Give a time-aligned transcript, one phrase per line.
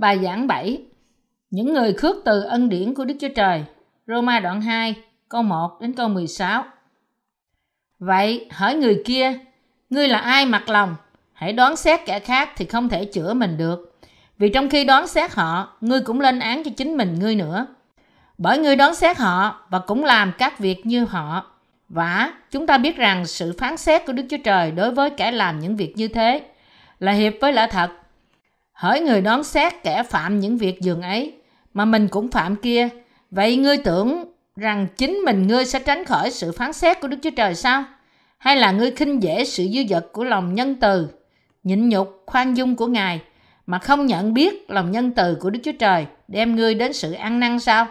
[0.00, 0.82] Bài giảng 7
[1.50, 3.64] Những người khước từ ân điển của Đức Chúa Trời.
[4.06, 4.94] Roma đoạn 2
[5.28, 6.64] câu 1 đến câu 16
[7.98, 9.38] Vậy, hỏi người kia,
[9.90, 10.96] Ngươi là ai mặc lòng?
[11.32, 13.98] Hãy đoán xét kẻ khác thì không thể chữa mình được.
[14.38, 17.66] Vì trong khi đoán xét họ, Ngươi cũng lên án cho chính mình ngươi nữa.
[18.38, 21.46] Bởi ngươi đoán xét họ Và cũng làm các việc như họ.
[21.88, 25.32] Và chúng ta biết rằng sự phán xét của Đức Chúa Trời đối với kẻ
[25.32, 26.42] làm những việc như thế
[26.98, 27.90] là hiệp với lẽ thật.
[28.80, 31.34] Hỡi người đón xét kẻ phạm những việc dường ấy,
[31.74, 32.88] mà mình cũng phạm kia,
[33.30, 37.16] vậy ngươi tưởng rằng chính mình ngươi sẽ tránh khỏi sự phán xét của Đức
[37.22, 37.84] Chúa Trời sao?
[38.38, 41.08] Hay là ngươi khinh dễ sự dư dật của lòng nhân từ,
[41.62, 43.22] nhịn nhục, khoan dung của Ngài,
[43.66, 47.12] mà không nhận biết lòng nhân từ của Đức Chúa Trời đem ngươi đến sự
[47.12, 47.86] ăn năn sao?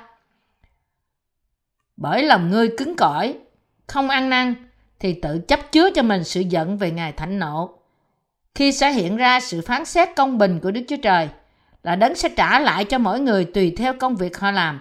[1.98, 3.34] Bởi lòng ngươi cứng cỏi,
[3.88, 4.54] không ăn năn,
[5.00, 7.79] thì tự chấp chứa cho mình sự giận về Ngài thảnh nộ
[8.55, 11.30] khi sẽ hiện ra sự phán xét công bình của Đức Chúa Trời
[11.83, 14.80] là đấng sẽ trả lại cho mỗi người tùy theo công việc họ làm.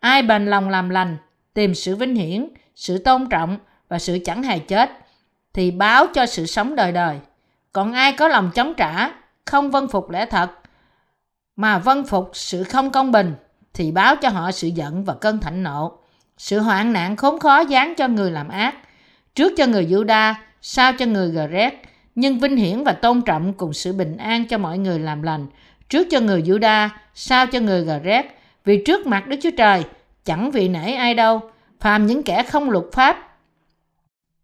[0.00, 1.16] Ai bền lòng làm lành,
[1.54, 4.90] tìm sự vinh hiển, sự tôn trọng và sự chẳng hề chết
[5.52, 7.18] thì báo cho sự sống đời đời.
[7.72, 9.10] Còn ai có lòng chống trả,
[9.44, 10.50] không vân phục lẽ thật
[11.56, 13.34] mà vân phục sự không công bình
[13.74, 15.98] thì báo cho họ sự giận và cơn thạnh nộ.
[16.38, 18.74] Sự hoạn nạn khốn khó giáng cho người làm ác,
[19.34, 21.74] trước cho người Judah, sau cho người Gret,
[22.14, 25.46] nhưng vinh hiển và tôn trọng cùng sự bình an cho mọi người làm lành,
[25.88, 28.26] trước cho người Juda, sau cho người Gret,
[28.64, 29.84] vì trước mặt Đức Chúa Trời
[30.24, 31.40] chẳng vì nể ai đâu,
[31.80, 33.36] phàm những kẻ không luật pháp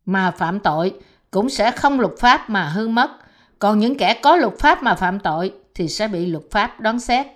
[0.07, 0.95] mà phạm tội
[1.31, 3.11] cũng sẽ không luật pháp mà hư mất,
[3.59, 7.01] còn những kẻ có luật pháp mà phạm tội thì sẽ bị luật pháp đoán
[7.01, 7.27] xét.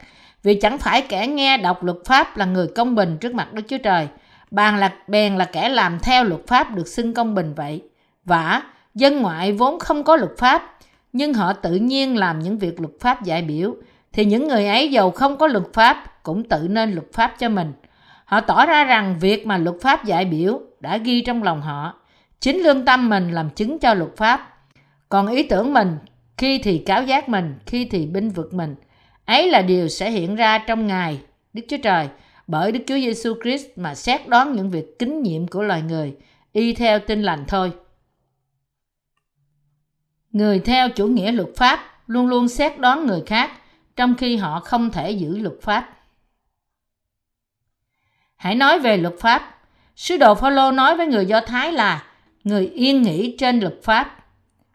[0.42, 3.62] Vì chẳng phải kẻ nghe đọc luật pháp là người công bình trước mặt Đức
[3.68, 4.08] Chúa Trời,
[4.50, 7.82] bàn là bèn là kẻ làm theo luật pháp được xưng công bình vậy.
[8.24, 8.62] Và
[8.94, 10.78] Dân ngoại vốn không có luật pháp,
[11.12, 13.74] nhưng họ tự nhiên làm những việc luật pháp giải biểu,
[14.12, 17.48] thì những người ấy giàu không có luật pháp cũng tự nên luật pháp cho
[17.48, 17.72] mình.
[18.24, 21.94] Họ tỏ ra rằng việc mà luật pháp giải biểu đã ghi trong lòng họ.
[22.40, 24.54] Chính lương tâm mình làm chứng cho luật pháp.
[25.08, 25.96] Còn ý tưởng mình,
[26.38, 28.74] khi thì cáo giác mình, khi thì binh vực mình.
[29.24, 31.20] Ấy là điều sẽ hiện ra trong Ngài,
[31.52, 32.08] Đức Chúa Trời,
[32.46, 36.14] bởi Đức Chúa Giêsu Christ mà xét đoán những việc kính nhiệm của loài người,
[36.52, 37.72] y theo tin lành thôi.
[40.34, 43.50] Người theo chủ nghĩa luật pháp luôn luôn xét đoán người khác
[43.96, 45.90] trong khi họ không thể giữ luật pháp.
[48.36, 49.58] Hãy nói về luật pháp.
[49.96, 52.04] Sứ đồ Phaolô nói với người Do Thái là
[52.44, 54.16] người yên nghỉ trên luật pháp.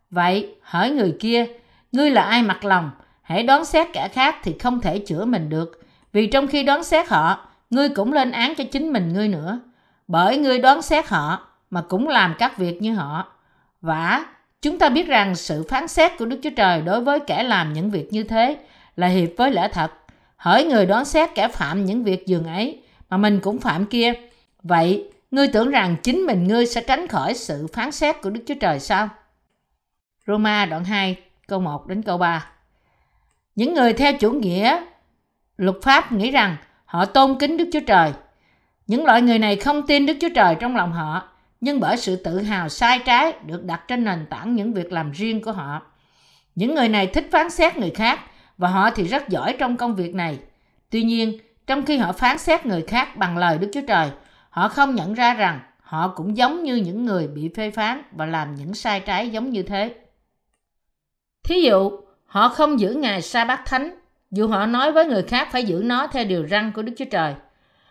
[0.10, 1.46] Vậy, hỏi người kia,
[1.92, 2.92] ngươi là ai mặc lòng?
[3.22, 5.82] Hãy đoán xét kẻ khác thì không thể chữa mình được.
[6.14, 9.60] Vì trong khi đoán xét họ, ngươi cũng lên án cho chính mình ngươi nữa.
[10.08, 13.28] Bởi ngươi đoán xét họ mà cũng làm các việc như họ.
[13.82, 14.26] vả
[14.62, 17.74] Chúng ta biết rằng sự phán xét của Đức Chúa Trời đối với kẻ làm
[17.74, 18.58] những việc như thế
[18.96, 19.92] là hiệp với lẽ thật.
[20.36, 24.14] Hỡi người đoán xét kẻ phạm những việc dường ấy, mà mình cũng phạm kia.
[24.64, 28.44] Vậy, ngươi tưởng rằng chính mình ngươi sẽ tránh khỏi sự phán xét của Đức
[28.48, 29.10] Chúa Trời sao?
[30.28, 32.48] Roma đoạn 2, câu 1 đến câu 3
[33.56, 34.82] Những người theo chủ nghĩa
[35.58, 36.56] luật pháp nghĩ rằng
[36.86, 38.14] họ tôn kính Đức Chúa Trời.
[38.88, 41.29] Những loại người này không tin Đức Chúa Trời trong lòng họ
[41.62, 45.12] nhưng bởi sự tự hào sai trái được đặt trên nền tảng những việc làm
[45.12, 45.82] riêng của họ.
[46.56, 48.20] Những người này thích phán xét người khác
[48.58, 50.40] và họ thì rất giỏi trong công việc này.
[50.90, 54.10] Tuy nhiên, trong khi họ phán xét người khác bằng lời Đức Chúa Trời,
[54.50, 58.26] họ không nhận ra rằng họ cũng giống như những người bị phê phán và
[58.26, 59.96] làm những sai trái giống như thế.
[61.44, 61.92] Thí dụ,
[62.26, 64.00] họ không giữ ngày sa bát thánh,
[64.32, 67.06] dù họ nói với người khác phải giữ nó theo điều răn của Đức Chúa
[67.06, 67.34] Trời.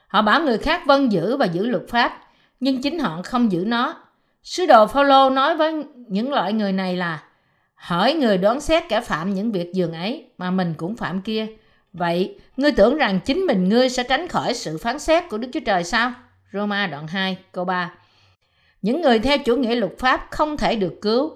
[0.08, 2.20] Họ bảo người khác vâng giữ và giữ luật pháp,
[2.60, 3.96] nhưng chính họ không giữ nó.
[4.42, 7.22] Sứ đồ Phaolô nói với những loại người này là
[7.74, 11.46] hỏi người đoán xét kẻ phạm những việc dường ấy mà mình cũng phạm kia.
[11.92, 15.48] Vậy, ngươi tưởng rằng chính mình ngươi sẽ tránh khỏi sự phán xét của Đức
[15.52, 16.12] Chúa Trời sao?
[16.52, 17.92] Roma đoạn 2 câu 3
[18.82, 21.32] Những người theo chủ nghĩa luật pháp không thể được cứu.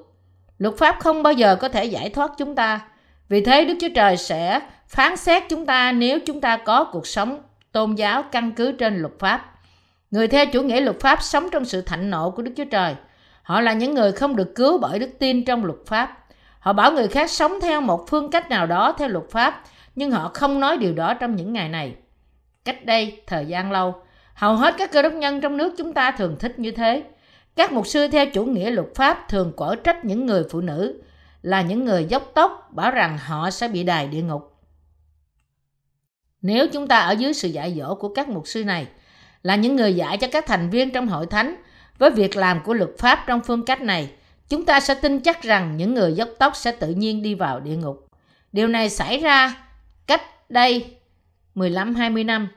[0.59, 2.81] Luật pháp không bao giờ có thể giải thoát chúng ta.
[3.29, 7.07] Vì thế Đức Chúa Trời sẽ phán xét chúng ta nếu chúng ta có cuộc
[7.07, 7.43] sống
[7.73, 9.52] tôn giáo căn cứ trên luật pháp.
[10.13, 12.95] Người theo chủ nghĩa luật pháp sống trong sự thạnh nộ của Đức Chúa Trời.
[13.43, 16.19] Họ là những người không được cứu bởi đức tin trong luật pháp.
[16.59, 19.65] Họ bảo người khác sống theo một phương cách nào đó theo luật pháp,
[19.95, 21.95] nhưng họ không nói điều đó trong những ngày này.
[22.65, 23.95] Cách đây, thời gian lâu,
[24.35, 27.03] hầu hết các cơ đốc nhân trong nước chúng ta thường thích như thế.
[27.57, 31.03] Các mục sư theo chủ nghĩa luật pháp thường quở trách những người phụ nữ
[31.43, 34.57] là những người dốc tóc bảo rằng họ sẽ bị đài địa ngục.
[36.43, 38.87] Nếu chúng ta ở dưới sự dạy dỗ của các mục sư này,
[39.43, 41.55] là những người dạy cho các thành viên trong hội thánh
[41.99, 44.11] với việc làm của luật pháp trong phương cách này
[44.49, 47.61] chúng ta sẽ tin chắc rằng những người dốc tóc sẽ tự nhiên đi vào
[47.61, 48.09] địa ngục
[48.53, 49.57] điều này xảy ra
[50.07, 50.97] cách đây
[51.55, 52.49] 15-20 năm.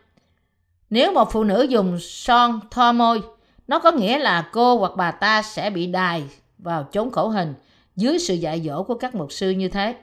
[0.89, 3.21] Nếu một phụ nữ dùng son thoa môi,
[3.67, 6.23] nó có nghĩa là cô hoặc bà ta sẽ bị đài
[6.57, 7.53] vào chốn khổ hình
[7.95, 9.95] dưới sự dạy dỗ của các mục sư như thế.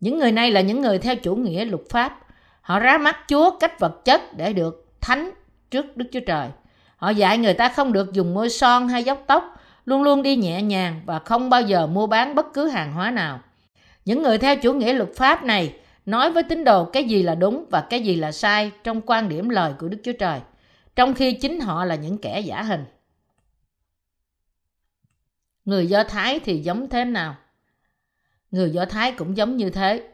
[0.00, 2.18] Những người này là những người theo chủ nghĩa luật pháp.
[2.60, 5.30] Họ ra mắt Chúa cách vật chất để được thánh
[5.70, 6.48] trước Đức Chúa Trời.
[6.96, 10.36] Họ dạy người ta không được dùng môi son hay dốc tóc, luôn luôn đi
[10.36, 13.40] nhẹ nhàng và không bao giờ mua bán bất cứ hàng hóa nào.
[14.04, 15.76] Những người theo chủ nghĩa luật pháp này
[16.06, 19.28] nói với tín đồ cái gì là đúng và cái gì là sai trong quan
[19.28, 20.40] điểm lời của Đức Chúa Trời,
[20.96, 22.84] trong khi chính họ là những kẻ giả hình.
[25.64, 27.36] Người Do Thái thì giống thế nào?
[28.50, 30.08] Người Do Thái cũng giống như thế.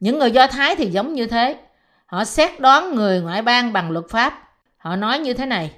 [0.00, 1.60] Những người Do Thái thì giống như thế.
[2.06, 4.49] Họ xét đoán người ngoại bang bằng luật pháp.
[4.80, 5.72] Họ nói như thế này.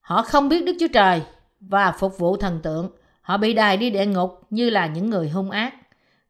[0.00, 1.22] Họ không biết Đức Chúa Trời
[1.60, 2.90] và phục vụ thần tượng.
[3.20, 5.74] Họ bị đài đi địa ngục như là những người hung ác.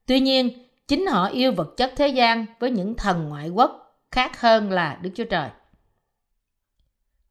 [0.06, 4.40] Tuy nhiên, chính họ yêu vật chất thế gian với những thần ngoại quốc khác
[4.40, 5.48] hơn là Đức Chúa Trời.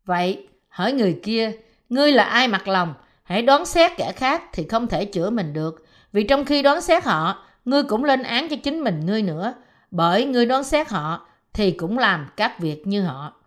[0.06, 1.52] Vậy, hỏi người kia,
[1.90, 2.94] ngươi là ai mặc lòng,
[3.24, 6.82] hãy đoán xét kẻ khác thì không thể chữa mình được, vì trong khi đoán
[6.82, 9.54] xét họ, ngươi cũng lên án cho chính mình ngươi nữa,
[9.92, 13.39] bởi ngươi đoán xét họ thì cũng làm các việc như họ.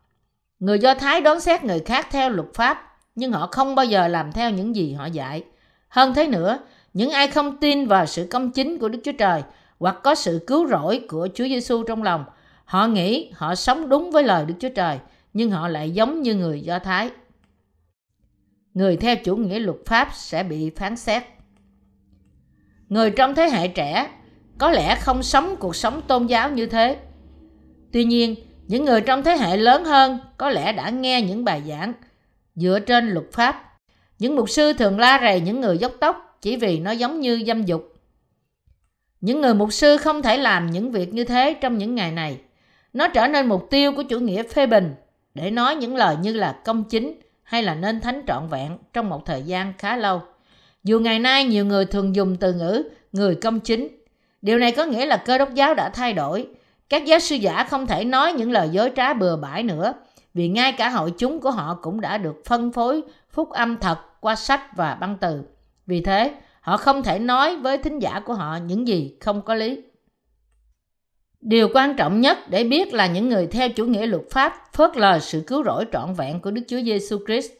[0.62, 4.08] Người Do Thái đón xét người khác theo luật pháp, nhưng họ không bao giờ
[4.08, 5.44] làm theo những gì họ dạy.
[5.88, 6.58] Hơn thế nữa,
[6.94, 9.42] những ai không tin vào sự công chính của Đức Chúa Trời
[9.78, 12.24] hoặc có sự cứu rỗi của Chúa Giêsu trong lòng,
[12.64, 14.98] họ nghĩ họ sống đúng với lời Đức Chúa Trời,
[15.32, 17.10] nhưng họ lại giống như người Do Thái.
[18.74, 21.22] Người theo chủ nghĩa luật pháp sẽ bị phán xét.
[22.88, 24.10] Người trong thế hệ trẻ
[24.58, 26.96] có lẽ không sống cuộc sống tôn giáo như thế.
[27.92, 28.34] Tuy nhiên,
[28.72, 31.92] những người trong thế hệ lớn hơn có lẽ đã nghe những bài giảng
[32.54, 33.78] dựa trên luật pháp.
[34.18, 37.42] Những mục sư thường la rầy những người dốc tóc chỉ vì nó giống như
[37.46, 37.94] dâm dục.
[39.20, 42.38] Những người mục sư không thể làm những việc như thế trong những ngày này.
[42.92, 44.94] Nó trở nên mục tiêu của chủ nghĩa phê bình
[45.34, 49.08] để nói những lời như là công chính hay là nên thánh trọn vẹn trong
[49.08, 50.22] một thời gian khá lâu.
[50.84, 52.82] Dù ngày nay nhiều người thường dùng từ ngữ
[53.12, 53.88] người công chính,
[54.42, 56.46] điều này có nghĩa là cơ đốc giáo đã thay đổi.
[56.92, 59.94] Các giáo sư giả không thể nói những lời dối trá bừa bãi nữa,
[60.34, 63.98] vì ngay cả hội chúng của họ cũng đã được phân phối phúc âm thật
[64.20, 65.42] qua sách và băng từ.
[65.86, 69.54] Vì thế, họ không thể nói với thính giả của họ những gì không có
[69.54, 69.82] lý.
[71.40, 74.96] Điều quan trọng nhất để biết là những người theo chủ nghĩa luật pháp phớt
[74.96, 77.52] lờ sự cứu rỗi trọn vẹn của Đức Chúa Giêsu Christ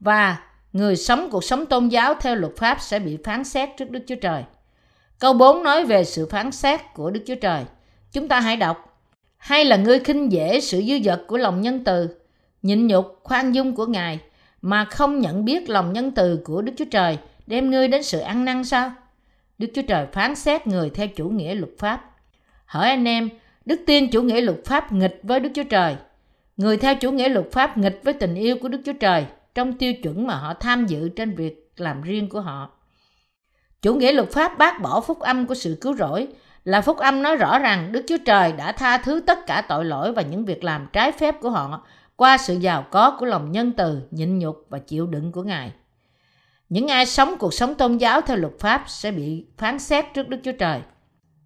[0.00, 0.38] và
[0.72, 4.00] người sống cuộc sống tôn giáo theo luật pháp sẽ bị phán xét trước Đức
[4.06, 4.44] Chúa Trời.
[5.18, 7.64] Câu 4 nói về sự phán xét của Đức Chúa Trời.
[8.12, 9.04] Chúng ta hãy đọc.
[9.36, 12.08] Hay là ngươi khinh dễ sự dư dật của lòng nhân từ,
[12.62, 14.20] nhịn nhục, khoan dung của Ngài,
[14.62, 18.20] mà không nhận biết lòng nhân từ của Đức Chúa Trời đem ngươi đến sự
[18.20, 18.92] ăn năn sao?
[19.58, 22.10] Đức Chúa Trời phán xét người theo chủ nghĩa luật pháp.
[22.64, 23.28] Hỏi anh em,
[23.64, 25.96] Đức tin chủ nghĩa luật pháp nghịch với Đức Chúa Trời.
[26.56, 29.72] Người theo chủ nghĩa luật pháp nghịch với tình yêu của Đức Chúa Trời trong
[29.72, 32.70] tiêu chuẩn mà họ tham dự trên việc làm riêng của họ.
[33.82, 36.28] Chủ nghĩa luật pháp bác bỏ phúc âm của sự cứu rỗi
[36.64, 39.84] là phúc âm nói rõ rằng Đức Chúa Trời đã tha thứ tất cả tội
[39.84, 41.86] lỗi và những việc làm trái phép của họ
[42.16, 45.72] qua sự giàu có của lòng nhân từ, nhịn nhục và chịu đựng của Ngài.
[46.68, 50.28] Những ai sống cuộc sống tôn giáo theo luật pháp sẽ bị phán xét trước
[50.28, 50.80] Đức Chúa Trời.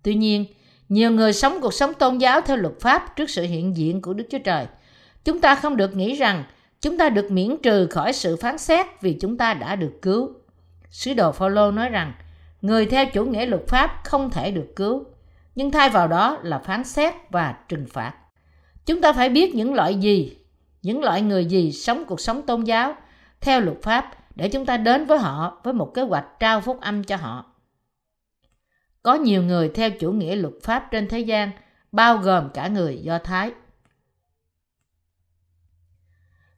[0.03, 0.45] Tuy nhiên,
[0.89, 4.15] nhiều người sống cuộc sống tôn giáo theo luật pháp trước sự hiện diện của
[4.15, 4.67] Đức Chúa Trời.
[5.25, 6.45] Chúng ta không được nghĩ rằng
[6.81, 10.31] chúng ta được miễn trừ khỏi sự phán xét vì chúng ta đã được cứu.
[10.91, 12.13] Sứ đồ Phaolô nói rằng
[12.63, 15.05] người theo chủ nghĩa luật pháp không thể được cứu,
[15.57, 18.15] nhưng thay vào đó là phán xét và trừng phạt.
[18.87, 20.37] Chúng ta phải biết những loại gì,
[20.83, 22.95] những loại người gì sống cuộc sống tôn giáo
[23.41, 26.81] theo luật pháp để chúng ta đến với họ với một kế hoạch trao phúc
[26.81, 27.53] âm cho họ.
[29.03, 31.51] Có nhiều người theo chủ nghĩa luật pháp trên thế gian,
[31.93, 33.53] bao gồm cả người Do Thái.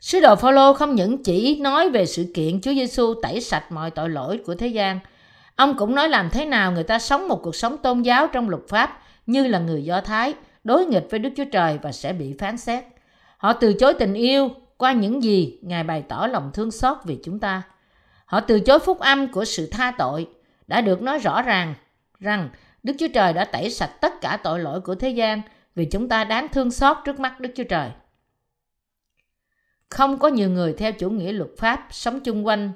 [0.01, 3.91] Sứ đồ Phaolô không những chỉ nói về sự kiện Chúa Giêsu tẩy sạch mọi
[3.91, 5.01] tội lỗi của thế gian,
[5.59, 8.49] ông cũng nói làm thế nào người ta sống một cuộc sống tôn giáo trong
[8.49, 10.35] luật pháp như là người Do Thái,
[10.65, 12.85] đối nghịch với Đức Chúa Trời và sẽ bị phán xét.
[13.37, 17.19] Họ từ chối tình yêu qua những gì Ngài bày tỏ lòng thương xót vì
[17.25, 17.63] chúng ta.
[18.25, 20.29] Họ từ chối phúc âm của sự tha tội
[20.67, 21.75] đã được nói rõ ràng
[22.21, 22.49] rằng
[22.83, 25.43] Đức Chúa Trời đã tẩy sạch tất cả tội lỗi của thế gian
[25.75, 27.91] vì chúng ta đáng thương xót trước mắt Đức Chúa Trời.
[29.89, 32.73] Không có nhiều người theo chủ nghĩa luật pháp sống chung quanh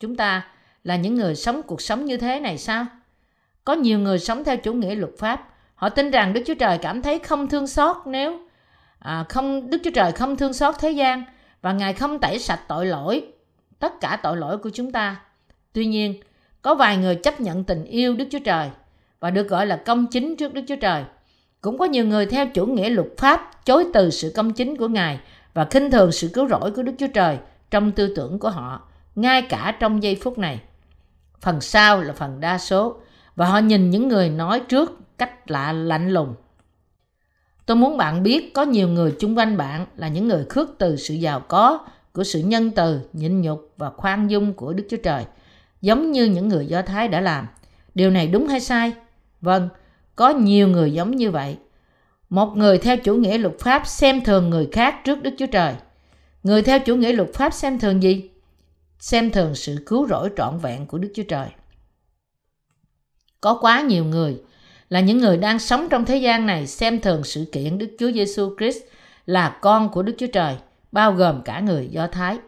[0.00, 0.46] chúng ta
[0.84, 2.86] là những người sống cuộc sống như thế này sao?
[3.64, 6.78] Có nhiều người sống theo chủ nghĩa luật pháp, họ tin rằng Đức Chúa Trời
[6.78, 8.38] cảm thấy không thương xót nếu
[8.98, 11.24] à, không Đức Chúa Trời không thương xót thế gian
[11.62, 13.24] và Ngài không tẩy sạch tội lỗi,
[13.78, 15.20] tất cả tội lỗi của chúng ta.
[15.72, 16.20] Tuy nhiên,
[16.62, 18.68] có vài người chấp nhận tình yêu Đức Chúa Trời
[19.20, 21.04] và được gọi là công chính trước Đức Chúa Trời.
[21.60, 24.88] Cũng có nhiều người theo chủ nghĩa luật pháp chối từ sự công chính của
[24.88, 25.20] Ngài
[25.54, 27.38] và khinh thường sự cứu rỗi của Đức Chúa Trời
[27.70, 30.60] trong tư tưởng của họ, ngay cả trong giây phút này.
[31.40, 32.96] Phần sau là phần đa số
[33.36, 36.34] và họ nhìn những người nói trước cách lạ lạnh lùng.
[37.66, 40.96] Tôi muốn bạn biết có nhiều người chung quanh bạn là những người khước từ
[40.96, 41.78] sự giàu có,
[42.12, 45.24] của sự nhân từ, nhịn nhục và khoan dung của Đức Chúa Trời,
[45.80, 47.46] giống như những người Do Thái đã làm.
[47.94, 48.92] Điều này đúng hay sai?
[49.40, 49.68] Vâng,
[50.16, 51.56] có nhiều người giống như vậy.
[52.30, 55.74] Một người theo chủ nghĩa luật pháp xem thường người khác trước Đức Chúa Trời.
[56.42, 58.30] Người theo chủ nghĩa luật pháp xem thường gì?
[59.00, 61.48] Xem thường sự cứu rỗi trọn vẹn của Đức Chúa Trời.
[63.40, 64.36] Có quá nhiều người
[64.88, 68.12] là những người đang sống trong thế gian này xem thường sự kiện Đức Chúa
[68.12, 68.78] Giêsu Christ
[69.26, 70.56] là con của Đức Chúa Trời,
[70.92, 72.38] bao gồm cả người Do Thái.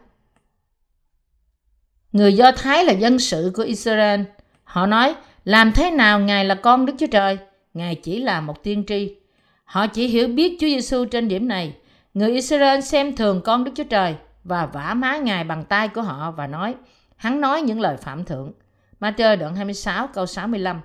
[2.13, 4.21] Người Do Thái là dân sự của Israel.
[4.65, 7.39] Họ nói, làm thế nào Ngài là con Đức Chúa Trời?
[7.75, 9.17] Ngài chỉ là một tiên tri.
[9.65, 11.75] Họ chỉ hiểu biết Chúa Giêsu trên điểm này.
[12.15, 16.03] Người Israel xem thường con Đức Chúa Trời và vả má Ngài bằng tay của
[16.03, 16.75] họ và nói,
[17.17, 18.53] hắn nói những lời phạm thượng.
[19.01, 20.81] Matthew đoạn 26 câu 65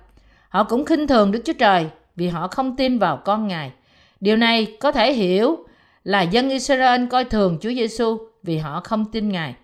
[0.48, 3.72] Họ cũng khinh thường Đức Chúa Trời vì họ không tin vào con Ngài.
[4.20, 5.66] Điều này có thể hiểu
[6.04, 9.54] là dân Israel coi thường Chúa Giêsu vì họ không tin Ngài.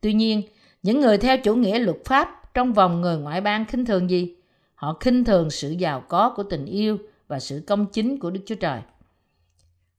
[0.00, 0.42] Tuy nhiên,
[0.82, 4.34] những người theo chủ nghĩa luật pháp trong vòng người ngoại bang khinh thường gì?
[4.74, 6.98] Họ khinh thường sự giàu có của tình yêu
[7.28, 8.80] và sự công chính của Đức Chúa Trời.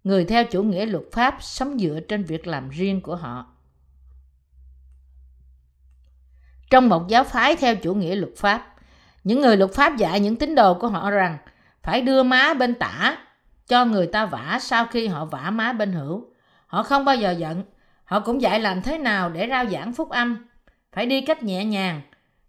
[0.06, 3.46] Người theo chủ nghĩa luật pháp sống dựa trên việc làm riêng của họ.
[6.70, 8.76] Trong một giáo phái theo chủ nghĩa luật pháp,
[9.24, 11.38] những người luật pháp dạy những tín đồ của họ rằng
[11.84, 13.18] phải đưa má bên tả
[13.68, 16.26] cho người ta vả sau khi họ vả má bên hữu.
[16.68, 17.64] Họ không bao giờ giận.
[18.04, 20.48] Họ cũng dạy làm thế nào để rao giảng phúc âm.
[20.92, 22.02] Phải đi cách nhẹ nhàng.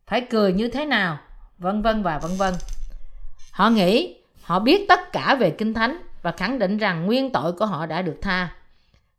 [0.07, 1.19] Phải cười như thế nào.
[1.59, 2.55] Vân vân và vân vân.
[3.53, 7.52] Họ nghĩ họ biết tất cả về Kinh Thánh và khẳng định rằng nguyên tội
[7.52, 8.54] của họ đã được tha.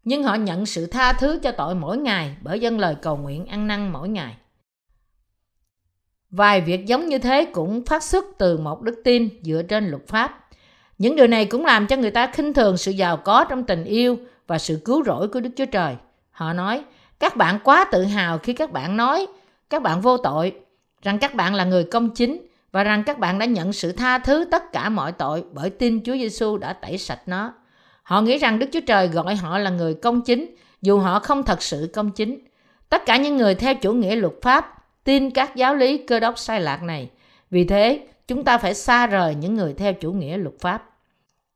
[0.04, 3.46] Nhưng họ nhận sự tha thứ cho tội mỗi ngày bởi dân lời cầu nguyện
[3.46, 4.36] ăn năn mỗi ngày.
[6.30, 10.08] Vài việc giống như thế cũng phát xuất từ một đức tin dựa trên luật
[10.08, 10.48] pháp.
[10.98, 13.84] Những điều này cũng làm cho người ta khinh thường sự giàu có trong tình
[13.84, 15.96] yêu và sự cứu rỗi của Đức Chúa Trời.
[16.32, 16.84] Họ nói,
[17.20, 19.28] các bạn quá tự hào khi các bạn nói
[19.70, 20.54] các bạn vô tội,
[21.02, 24.20] rằng các bạn là người công chính và rằng các bạn đã nhận sự tha
[24.20, 27.54] thứ tất cả mọi tội bởi tin Chúa Giêsu đã tẩy sạch nó.
[28.04, 31.44] Họ nghĩ rằng Đức Chúa Trời gọi họ là người công chính dù họ không
[31.44, 32.40] thật sự công chính.
[32.90, 36.40] Tất cả những người theo chủ nghĩa luật pháp tin các giáo lý cơ đốc
[36.40, 37.10] sai lạc này.
[37.52, 40.90] Vì thế, chúng ta phải xa rời những người theo chủ nghĩa luật pháp.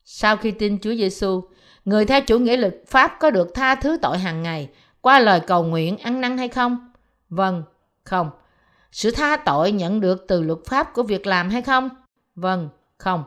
[0.04, 1.42] Sau khi tin Chúa Giêsu,
[1.86, 4.70] người theo chủ nghĩa luật pháp có được tha thứ tội hàng ngày
[5.02, 6.92] qua lời cầu nguyện ăn năn hay không?
[7.30, 7.64] Vâng,
[8.04, 8.30] không.
[8.92, 11.90] Sự tha tội nhận được từ luật pháp của việc làm hay không?
[12.36, 13.24] Vâng, không.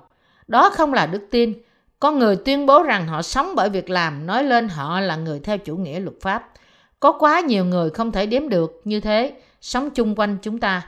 [0.49, 1.55] Đó không là đức tin.
[2.01, 5.41] Có người tuyên bố rằng họ sống bởi việc làm, nói lên họ là người
[5.41, 6.51] theo chủ nghĩa luật pháp.
[7.01, 10.87] Có quá nhiều người không thể đếm được như thế sống chung quanh chúng ta.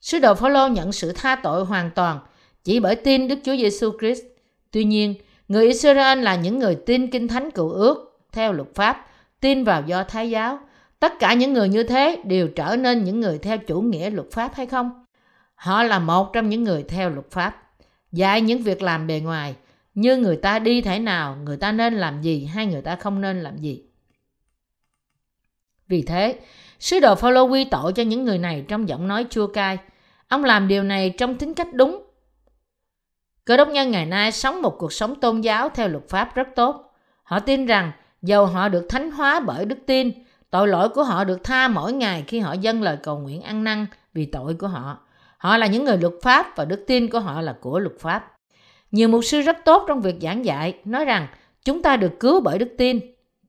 [0.00, 2.18] Sứ đồ Phaolô nhận sự tha tội hoàn toàn
[2.64, 4.22] chỉ bởi tin Đức Chúa Giêsu Christ.
[4.70, 5.14] Tuy nhiên,
[5.48, 9.06] người Israel là những người tin Kinh Thánh Cựu Ước theo luật pháp,
[9.40, 10.58] tin vào Do Thái giáo.
[11.02, 14.26] Tất cả những người như thế đều trở nên những người theo chủ nghĩa luật
[14.32, 15.04] pháp hay không?
[15.54, 17.62] Họ là một trong những người theo luật pháp,
[18.12, 19.54] dạy những việc làm bề ngoài,
[19.94, 23.20] như người ta đi thế nào, người ta nên làm gì hay người ta không
[23.20, 23.82] nên làm gì.
[25.88, 26.38] Vì thế,
[26.78, 29.78] Sứ đồ Phaolô quy tội cho những người này trong giọng nói chua cay.
[30.28, 32.02] Ông làm điều này trong tính cách đúng.
[33.44, 36.48] Cơ đốc nhân ngày nay sống một cuộc sống tôn giáo theo luật pháp rất
[36.56, 36.94] tốt.
[37.22, 37.92] Họ tin rằng
[38.22, 40.12] dầu họ được thánh hóa bởi đức tin,
[40.52, 43.64] tội lỗi của họ được tha mỗi ngày khi họ dâng lời cầu nguyện ăn
[43.64, 44.98] năn vì tội của họ.
[45.38, 48.32] Họ là những người luật pháp và đức tin của họ là của luật pháp.
[48.90, 51.26] Nhiều mục sư rất tốt trong việc giảng dạy, nói rằng
[51.64, 53.00] chúng ta được cứu bởi đức tin.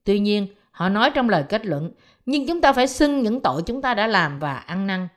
[0.04, 1.92] Tuy nhiên, họ nói trong lời kết luận,
[2.26, 5.08] nhưng chúng ta phải xưng những tội chúng ta đã làm và ăn năn.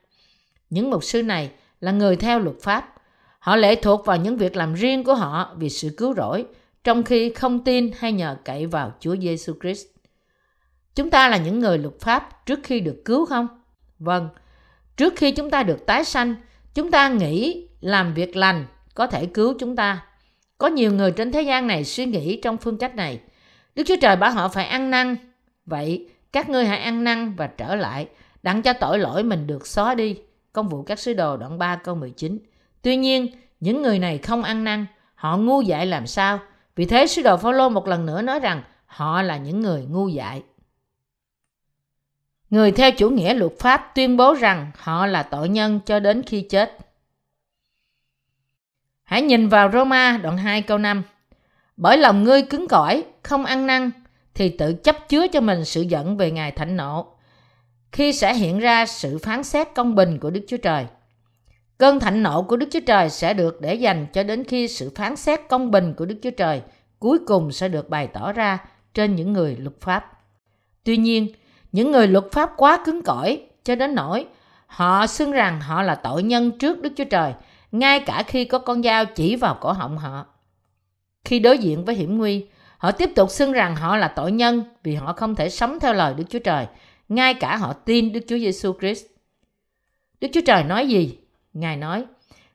[0.71, 1.51] Những mục sư này
[1.81, 2.95] là người theo luật pháp.
[3.39, 6.47] Họ lệ thuộc vào những việc làm riêng của họ vì sự cứu rỗi,
[6.85, 9.96] trong khi không tin hay nhờ cậy vào Chúa Giêsu Christ.
[10.97, 13.49] Chúng ta là những người luật pháp trước khi được cứu không?
[13.99, 14.29] Vâng,
[14.97, 16.35] trước khi chúng ta được tái sanh,
[16.75, 20.07] chúng ta nghĩ làm việc lành có thể cứu chúng ta.
[20.59, 23.21] Có nhiều người trên thế gian này suy nghĩ trong phương cách này.
[23.75, 25.17] Đức Chúa Trời bảo họ phải ăn năn.
[25.67, 28.07] Vậy, các ngươi hãy ăn năn và trở lại,
[28.43, 30.19] đặng cho tội lỗi mình được xóa đi.
[30.53, 32.39] Công vụ các sứ đồ đoạn 3 câu 19.
[32.83, 33.27] Tuy nhiên,
[33.61, 36.39] những người này không ăn năn, họ ngu dại làm sao?
[36.77, 40.09] Vì thế sứ đồ Phaolô một lần nữa nói rằng họ là những người ngu
[40.09, 40.43] dại.
[42.51, 46.23] Người theo chủ nghĩa luật pháp tuyên bố rằng họ là tội nhân cho đến
[46.23, 46.79] khi chết.
[49.03, 51.03] Hãy nhìn vào Roma đoạn 2 câu 5.
[51.77, 53.91] Bởi lòng ngươi cứng cỏi, không ăn năn,
[54.35, 57.07] thì tự chấp chứa cho mình sự giận về ngài thạnh nộ,
[57.93, 60.87] khi sẽ hiện ra sự phán xét công bình của Đức Chúa Trời.
[61.79, 64.93] Cơn thạnh nộ của Đức Chúa Trời sẽ được để dành cho đến khi sự
[64.95, 66.63] phán xét công bình của Đức Chúa Trời
[66.99, 68.59] cuối cùng sẽ được bày tỏ ra
[68.95, 70.13] trên những người luật pháp.
[70.85, 71.29] Tuy nhiên,
[71.73, 74.27] những người luật pháp quá cứng cỏi cho đến nỗi
[74.67, 77.33] họ xưng rằng họ là tội nhân trước Đức Chúa Trời,
[77.73, 80.27] ngay cả khi có con dao chỉ vào cổ họng họ.
[81.25, 82.47] Khi đối diện với hiểm nguy,
[82.79, 85.93] họ tiếp tục xưng rằng họ là tội nhân vì họ không thể sống theo
[85.93, 86.67] lời Đức Chúa Trời,
[87.09, 89.05] ngay cả họ tin Đức Chúa Giêsu Christ.
[90.21, 91.19] Đức Chúa Trời nói gì?
[91.53, 92.05] Ngài nói,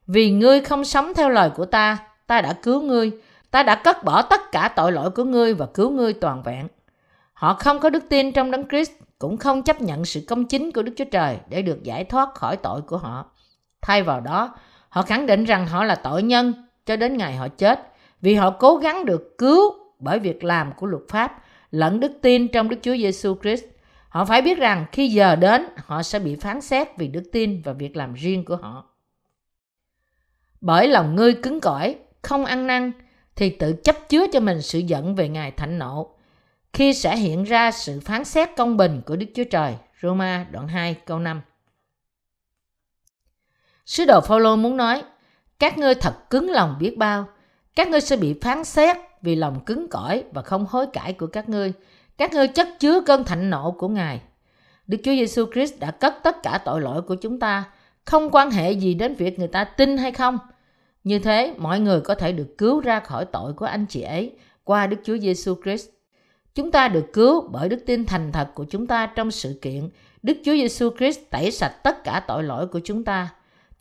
[0.08, 3.12] vì ngươi không sống theo lời của ta, ta đã cứu ngươi,
[3.52, 6.68] ta đã cất bỏ tất cả tội lỗi của ngươi và cứu ngươi toàn vẹn.
[7.42, 10.72] Họ không có đức tin trong Đấng Christ, cũng không chấp nhận sự công chính
[10.72, 13.32] của Đức Chúa Trời để được giải thoát khỏi tội của họ.
[13.82, 14.56] Thay vào đó,
[14.90, 16.54] họ khẳng định rằng họ là tội nhân
[16.86, 17.80] cho đến ngày họ chết,
[18.22, 22.48] vì họ cố gắng được cứu bởi việc làm của luật pháp lẫn đức tin
[22.48, 23.64] trong Đức Chúa Giêsu Christ.
[24.10, 27.62] Họ phải biết rằng khi giờ đến, họ sẽ bị phán xét vì đức tin
[27.62, 28.86] và việc làm riêng của họ.
[30.62, 32.92] Bởi lòng ngươi cứng cỏi, không ăn năn,
[33.36, 36.16] thì tự chấp chứa cho mình sự giận về ngày thạnh nộ,
[36.74, 39.76] khi sẽ hiện ra sự phán xét công bình của Đức Chúa Trời.
[40.02, 41.42] Roma đoạn 2 câu 5
[43.86, 45.04] Sứ đồ Phaolô muốn nói,
[45.60, 47.28] các ngươi thật cứng lòng biết bao,
[47.76, 51.28] các ngươi sẽ bị phán xét vì lòng cứng cỏi và không hối cải của
[51.28, 51.74] các ngươi.
[52.18, 54.22] Các ngươi chất chứa cơn thạnh nộ của Ngài.
[54.88, 57.64] Đức Chúa Giêsu Christ đã cất tất cả tội lỗi của chúng ta,
[58.06, 60.38] không quan hệ gì đến việc người ta tin hay không.
[61.04, 64.36] Như thế, mọi người có thể được cứu ra khỏi tội của anh chị ấy
[64.64, 65.90] qua Đức Chúa Giêsu Christ.
[66.56, 69.90] Chúng ta được cứu bởi đức tin thành thật của chúng ta trong sự kiện
[70.24, 73.30] Đức Chúa Giêsu Christ tẩy sạch tất cả tội lỗi của chúng ta.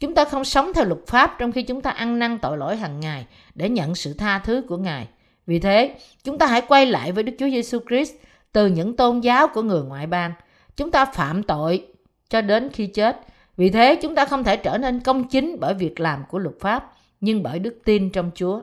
[0.01, 2.77] Chúng ta không sống theo luật pháp trong khi chúng ta ăn năn tội lỗi
[2.77, 5.09] hàng ngày để nhận sự tha thứ của Ngài.
[5.47, 5.95] Vì thế,
[6.25, 8.13] chúng ta hãy quay lại với Đức Chúa Giêsu Christ
[8.53, 10.33] từ những tôn giáo của người ngoại bang.
[10.77, 11.87] Chúng ta phạm tội
[12.29, 13.21] cho đến khi chết.
[13.57, 16.55] Vì thế, chúng ta không thể trở nên công chính bởi việc làm của luật
[16.61, 18.61] pháp, nhưng bởi đức tin trong Chúa.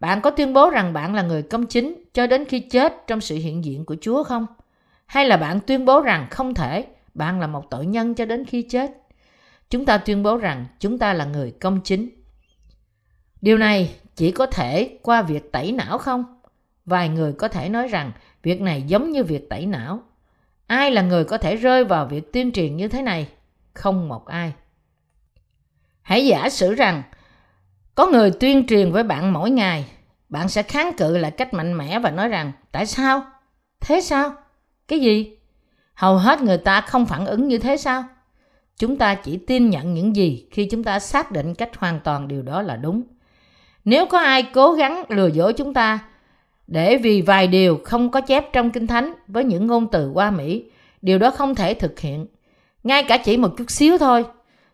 [0.00, 3.20] Bạn có tuyên bố rằng bạn là người công chính cho đến khi chết trong
[3.20, 4.46] sự hiện diện của Chúa không?
[5.06, 8.44] Hay là bạn tuyên bố rằng không thể, bạn là một tội nhân cho đến
[8.44, 8.90] khi chết?
[9.70, 12.08] Chúng ta tuyên bố rằng chúng ta là người công chính.
[13.40, 16.40] Điều này chỉ có thể qua việc tẩy não không?
[16.86, 20.02] Vài người có thể nói rằng việc này giống như việc tẩy não.
[20.66, 23.28] Ai là người có thể rơi vào việc tuyên truyền như thế này?
[23.74, 24.52] Không một ai.
[26.02, 27.02] Hãy giả sử rằng
[27.94, 29.84] có người tuyên truyền với bạn mỗi ngày,
[30.28, 33.22] bạn sẽ kháng cự lại cách mạnh mẽ và nói rằng tại sao?
[33.80, 34.34] Thế sao?
[34.88, 35.36] Cái gì?
[35.94, 38.04] Hầu hết người ta không phản ứng như thế sao?
[38.78, 42.28] Chúng ta chỉ tin nhận những gì khi chúng ta xác định cách hoàn toàn
[42.28, 43.02] điều đó là đúng.
[43.84, 45.98] Nếu có ai cố gắng lừa dối chúng ta
[46.66, 50.30] để vì vài điều không có chép trong Kinh Thánh với những ngôn từ qua
[50.30, 50.64] Mỹ,
[51.02, 52.26] điều đó không thể thực hiện.
[52.84, 54.24] Ngay cả chỉ một chút xíu thôi.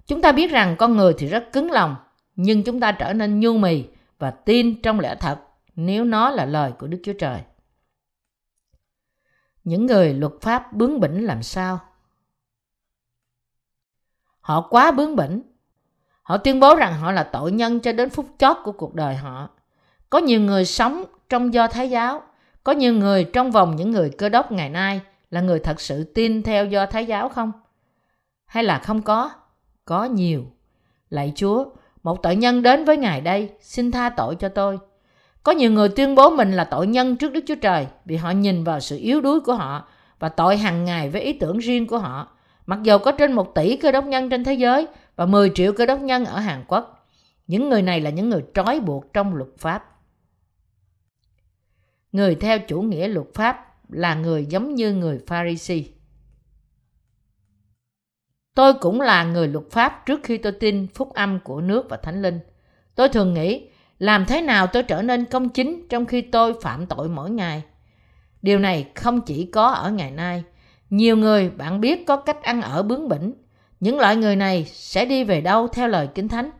[0.07, 1.97] Chúng ta biết rằng con người thì rất cứng lòng,
[2.37, 3.85] nhưng chúng ta trở nên nhu mì
[4.19, 5.39] và tin trong lẽ thật
[5.77, 7.41] nếu nó là lời của Đức Chúa Trời.
[9.65, 11.81] Những người luật pháp bướng bỉnh làm sao?
[14.41, 15.43] Họ quá bướng bỉnh.
[16.23, 19.17] Họ tuyên bố rằng họ là tội nhân cho đến phút chót của cuộc đời
[19.17, 19.49] họ.
[20.11, 22.23] Có nhiều người sống trong do Thái giáo,
[22.65, 26.05] có nhiều người trong vòng những người cơ đốc ngày nay là người thật sự
[26.05, 27.53] tin theo do Thái giáo không?
[28.47, 29.31] Hay là không có?
[29.85, 30.45] Có nhiều.
[31.11, 31.65] Lạy Chúa,
[32.07, 34.79] một tội nhân đến với Ngài đây, xin tha tội cho tôi.
[35.43, 38.31] Có nhiều người tuyên bố mình là tội nhân trước Đức Chúa Trời vì họ
[38.31, 39.89] nhìn vào sự yếu đuối của họ
[40.19, 42.29] và tội hàng ngày với ý tưởng riêng của họ.
[42.67, 45.73] Mặc dù có trên một tỷ cơ đốc nhân trên thế giới và 10 triệu
[45.73, 47.09] cơ đốc nhân ở Hàn Quốc,
[47.47, 49.85] những người này là những người trói buộc trong luật pháp.
[52.13, 55.96] Người theo chủ nghĩa luật pháp là người giống như người Pharisee.
[58.57, 61.97] Tôi cũng là người luật pháp trước khi tôi tin phúc âm của nước và
[61.97, 62.41] thánh linh.
[62.95, 66.87] Tôi thường nghĩ, làm thế nào tôi trở nên công chính trong khi tôi phạm
[66.87, 67.63] tội mỗi ngày?
[68.43, 70.45] Điều này không chỉ có ở ngày nay.
[70.91, 73.33] Nhiều người bạn biết có cách ăn ở bướng bỉnh.
[73.81, 76.51] Những loại người này sẽ đi về đâu theo lời Kinh Thánh?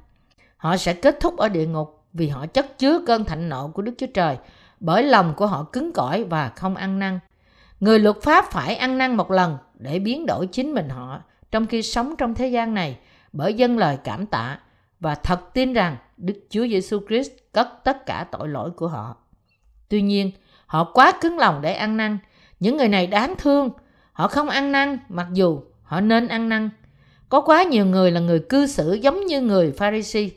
[0.57, 3.83] Họ sẽ kết thúc ở địa ngục vì họ chất chứa cơn thạnh nộ của
[3.83, 4.37] Đức Chúa Trời
[4.81, 7.19] bởi lòng của họ cứng cỏi và không ăn năn.
[7.81, 11.67] Người luật pháp phải ăn năn một lần để biến đổi chính mình họ trong
[11.67, 12.99] khi sống trong thế gian này
[13.33, 14.59] bởi dân lời cảm tạ
[15.01, 19.17] và thật tin rằng Đức Chúa Giêsu Christ cất tất cả tội lỗi của họ.
[19.89, 20.31] Tuy nhiên,
[20.67, 22.19] họ quá cứng lòng để ăn năn.
[22.61, 23.71] Những người này đáng thương,
[24.13, 26.71] họ không ăn năn mặc dù họ nên ăn năn.
[27.29, 30.29] Có quá nhiều người là người cư xử giống như người Pharisee.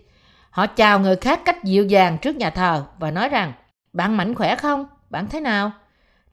[0.49, 3.53] Họ chào người khác cách dịu dàng trước nhà thờ và nói rằng
[3.93, 4.85] Bạn mạnh khỏe không?
[5.09, 5.71] Bạn thế nào?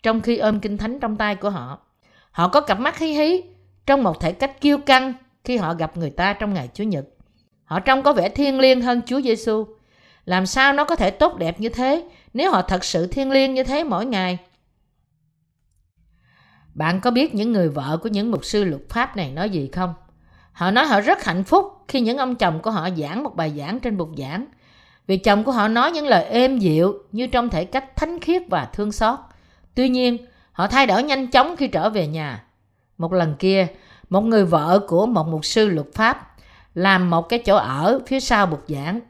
[0.03, 1.79] Trong khi ôm kinh thánh trong tay của họ.
[2.31, 3.43] Họ có cặp mắt hí hí
[3.87, 5.12] trong một thể cách kiêu căng
[5.44, 7.05] khi họ gặp người ta trong ngày Chúa Nhật.
[7.64, 9.66] Họ trông có vẻ thiêng liêng hơn Chúa Giêsu.
[10.25, 13.55] Làm sao nó có thể tốt đẹp như thế nếu họ thật sự thiêng liêng
[13.55, 14.38] như thế mỗi ngày?
[16.75, 19.68] Bạn có biết những người vợ của những mục sư luật pháp này nói gì
[19.72, 19.94] không?
[20.53, 23.53] Họ nói họ rất hạnh phúc khi những ông chồng của họ giảng một bài
[23.59, 24.46] giảng trên bục giảng.
[25.07, 28.42] Vì chồng của họ nói những lời êm dịu như trong thể cách thánh khiết
[28.49, 29.18] và thương xót.
[29.75, 32.45] Tuy nhiên, họ thay đổi nhanh chóng khi trở về nhà.
[32.98, 33.66] Một lần kia,
[34.11, 36.37] một người vợ của một mục sư luật pháp
[36.74, 39.00] làm một cái chỗ ở phía sau bục giảng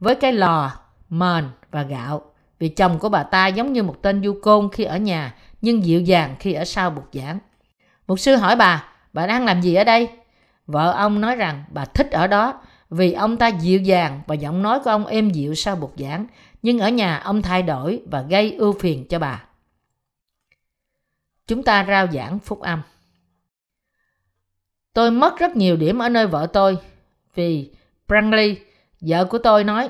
[0.00, 0.72] với cái lò,
[1.08, 2.22] mền và gạo.
[2.58, 5.84] Vì chồng của bà ta giống như một tên du côn khi ở nhà nhưng
[5.84, 7.38] dịu dàng khi ở sau bục giảng.
[8.06, 10.08] Mục sư hỏi bà, bà đang làm gì ở đây?
[10.66, 14.62] Vợ ông nói rằng bà thích ở đó vì ông ta dịu dàng và giọng
[14.62, 16.26] nói của ông êm dịu sau bục giảng,
[16.62, 19.44] nhưng ở nhà ông thay đổi và gây ưu phiền cho bà.
[21.46, 22.82] Chúng ta rao giảng phúc âm.
[24.98, 26.78] Tôi mất rất nhiều điểm ở nơi vợ tôi
[27.34, 27.70] vì
[28.08, 28.56] Brantley,
[29.00, 29.88] vợ của tôi nói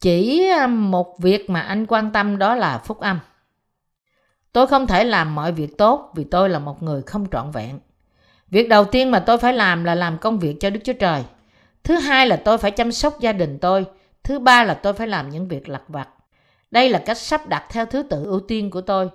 [0.00, 3.18] chỉ một việc mà anh quan tâm đó là phúc âm.
[4.52, 7.78] Tôi không thể làm mọi việc tốt vì tôi là một người không trọn vẹn.
[8.50, 11.22] Việc đầu tiên mà tôi phải làm là làm công việc cho Đức Chúa Trời.
[11.84, 13.86] Thứ hai là tôi phải chăm sóc gia đình tôi.
[14.22, 16.08] Thứ ba là tôi phải làm những việc lặt vặt.
[16.70, 19.08] Đây là cách sắp đặt theo thứ tự ưu tiên của tôi.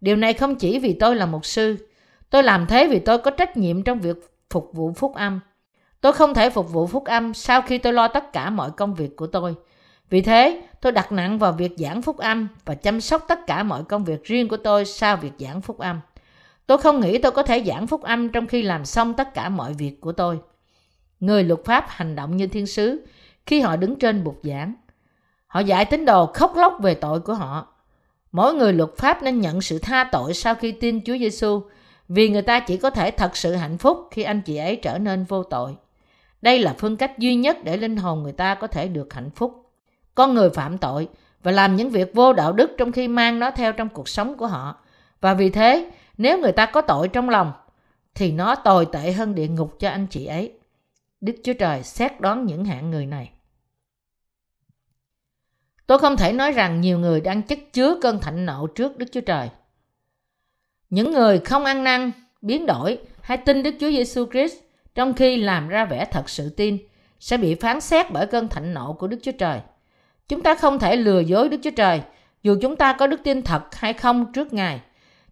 [0.00, 1.88] Điều này không chỉ vì tôi là một sư.
[2.30, 5.40] Tôi làm thế vì tôi có trách nhiệm trong việc phục vụ phúc âm.
[6.00, 8.94] Tôi không thể phục vụ phúc âm sau khi tôi lo tất cả mọi công
[8.94, 9.54] việc của tôi.
[10.10, 13.62] Vì thế, tôi đặt nặng vào việc giảng phúc âm và chăm sóc tất cả
[13.62, 16.00] mọi công việc riêng của tôi sau việc giảng phúc âm.
[16.66, 19.48] Tôi không nghĩ tôi có thể giảng phúc âm trong khi làm xong tất cả
[19.48, 20.38] mọi việc của tôi.
[21.20, 23.06] Người luật pháp hành động như thiên sứ
[23.46, 24.74] khi họ đứng trên bục giảng.
[25.46, 27.66] Họ dạy tín đồ khóc lóc về tội của họ.
[28.32, 31.62] Mỗi người luật pháp nên nhận sự tha tội sau khi tin Chúa Giêsu,
[32.08, 34.98] vì người ta chỉ có thể thật sự hạnh phúc khi anh chị ấy trở
[34.98, 35.76] nên vô tội.
[36.42, 39.30] Đây là phương cách duy nhất để linh hồn người ta có thể được hạnh
[39.30, 39.70] phúc.
[40.14, 41.08] Con người phạm tội
[41.42, 44.36] và làm những việc vô đạo đức trong khi mang nó theo trong cuộc sống
[44.36, 44.76] của họ.
[45.20, 47.52] Và vì thế, nếu người ta có tội trong lòng,
[48.14, 50.52] thì nó tồi tệ hơn địa ngục cho anh chị ấy.
[51.20, 53.30] Đức Chúa Trời xét đoán những hạng người này.
[55.86, 59.06] Tôi không thể nói rằng nhiều người đang chất chứa cơn thạnh nộ trước Đức
[59.12, 59.50] Chúa Trời.
[60.94, 64.54] Những người không ăn năn, biến đổi hay tin Đức Chúa Giêsu Christ
[64.94, 66.78] trong khi làm ra vẻ thật sự tin
[67.20, 69.60] sẽ bị phán xét bởi cơn thạnh nộ của Đức Chúa Trời.
[70.28, 72.00] Chúng ta không thể lừa dối Đức Chúa Trời
[72.42, 74.80] dù chúng ta có đức tin thật hay không trước Ngài.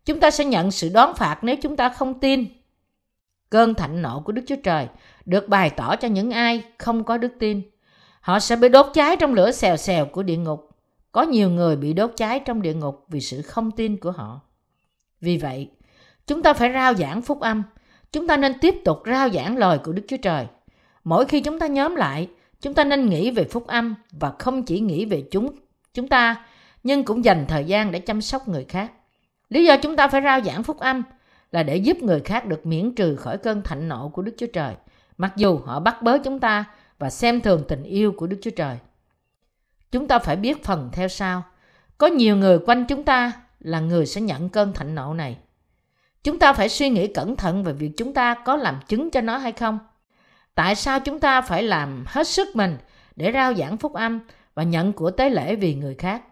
[0.05, 2.46] Chúng ta sẽ nhận sự đoán phạt nếu chúng ta không tin.
[3.51, 4.87] Cơn thạnh nộ của Đức Chúa Trời
[5.25, 7.62] được bày tỏ cho những ai không có đức tin.
[8.20, 10.70] Họ sẽ bị đốt cháy trong lửa xèo xèo của địa ngục.
[11.12, 14.40] Có nhiều người bị đốt cháy trong địa ngục vì sự không tin của họ.
[15.22, 15.70] Vì vậy,
[16.26, 17.62] chúng ta phải rao giảng phúc âm.
[18.12, 20.46] Chúng ta nên tiếp tục rao giảng lời của Đức Chúa Trời.
[21.04, 22.28] Mỗi khi chúng ta nhóm lại,
[22.61, 25.50] chúng ta nên nghĩ về phúc âm và không chỉ nghĩ về chúng
[25.94, 26.44] chúng ta,
[26.82, 28.92] nhưng cũng dành thời gian để chăm sóc người khác.
[29.48, 31.02] Lý do chúng ta phải rao giảng phúc âm
[31.52, 34.46] là để giúp người khác được miễn trừ khỏi cơn thạnh nộ của Đức Chúa
[34.46, 34.74] Trời,
[35.18, 36.64] mặc dù họ bắt bớ chúng ta
[36.98, 38.76] và xem thường tình yêu của Đức Chúa Trời.
[39.90, 41.42] Chúng ta phải biết phần theo sau.
[41.98, 43.32] Có nhiều người quanh chúng ta
[43.62, 45.38] là người sẽ nhận cơn thạnh nộ này.
[46.25, 49.20] Chúng ta phải suy nghĩ cẩn thận về việc chúng ta có làm chứng cho
[49.20, 49.79] nó hay không.
[50.55, 52.77] Tại sao chúng ta phải làm hết sức mình
[53.16, 54.20] để rao giảng phúc âm
[54.55, 56.22] và nhận của tế lễ vì người khác?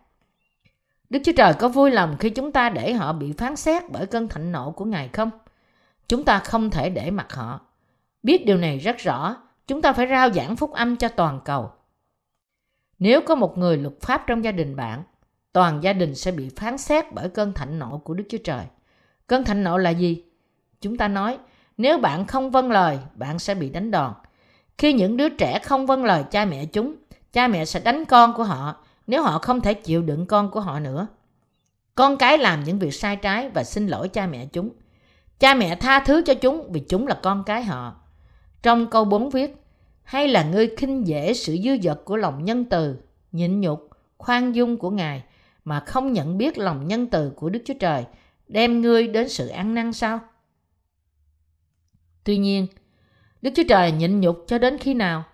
[1.11, 4.07] Đức Chúa Trời có vui lòng khi chúng ta để họ bị phán xét bởi
[4.07, 5.31] cơn thạnh nộ của Ngài không?
[6.09, 7.61] Chúng ta không thể để mặc họ.
[8.23, 11.71] Biết điều này rất rõ, chúng ta phải rao giảng phúc âm cho toàn cầu.
[12.99, 15.03] Nếu có một người luật pháp trong gia đình bạn,
[15.53, 18.65] toàn gia đình sẽ bị phán xét bởi cơn thạnh nộ của Đức Chúa Trời.
[19.27, 20.23] Cơn thạnh nộ là gì?
[20.81, 21.39] Chúng ta nói,
[21.77, 24.13] nếu bạn không vâng lời, bạn sẽ bị đánh đòn.
[24.79, 26.95] Khi những đứa trẻ không vâng lời cha mẹ chúng,
[27.33, 30.61] cha mẹ sẽ đánh con của họ nếu họ không thể chịu đựng con của
[30.61, 31.07] họ nữa.
[31.95, 34.71] Con cái làm những việc sai trái và xin lỗi cha mẹ chúng.
[35.39, 37.95] Cha mẹ tha thứ cho chúng vì chúng là con cái họ.
[38.63, 39.65] Trong câu 4 viết,
[40.03, 42.97] hay là ngươi khinh dễ sự dư dật của lòng nhân từ,
[43.33, 45.23] nhịn nhục, khoan dung của Ngài
[45.65, 48.05] mà không nhận biết lòng nhân từ của Đức Chúa Trời
[48.49, 50.21] đem ngươi đến sự ăn năn sao?
[52.25, 52.67] Tuy nhiên,
[53.43, 55.25] Đức Chúa Trời nhịn nhục cho đến khi nào?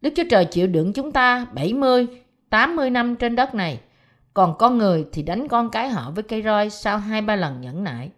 [0.00, 2.06] Đức Chúa Trời chịu đựng chúng ta 70,
[2.50, 3.80] 80 năm trên đất này,
[4.34, 7.60] còn con người thì đánh con cái họ với cây roi sau hai ba lần
[7.60, 8.10] nhẫn nại.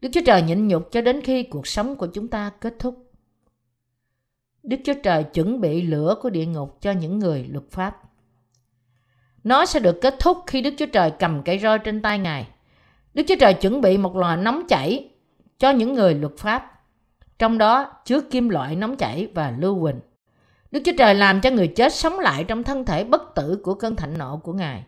[0.00, 3.12] Đức Chúa Trời nhịn nhục cho đến khi cuộc sống của chúng ta kết thúc.
[4.62, 8.09] Đức Chúa Trời chuẩn bị lửa của địa ngục cho những người luật pháp.
[9.44, 12.46] Nó sẽ được kết thúc khi Đức Chúa Trời cầm cây roi trên tay Ngài.
[13.14, 15.08] Đức Chúa Trời chuẩn bị một lò nóng chảy
[15.58, 16.72] cho những người luật pháp.
[17.38, 20.00] Trong đó chứa kim loại nóng chảy và lưu huỳnh.
[20.70, 23.74] Đức Chúa Trời làm cho người chết sống lại trong thân thể bất tử của
[23.74, 24.84] cơn thạnh nộ của Ngài.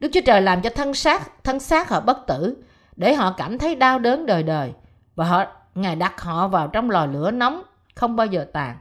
[0.00, 2.56] Đức Chúa Trời làm cho thân xác, thân xác họ bất tử
[2.96, 4.72] để họ cảm thấy đau đớn đời đời
[5.14, 7.62] và họ Ngài đặt họ vào trong lò lửa nóng
[7.94, 8.76] không bao giờ tàn.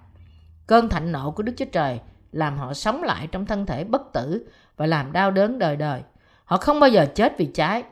[0.67, 1.99] Cơn thạnh nộ của Đức Chúa Trời
[2.31, 6.01] làm họ sống lại trong thân thể bất tử và làm đau đớn đời đời.
[6.45, 7.83] Họ không bao giờ chết vì cháy.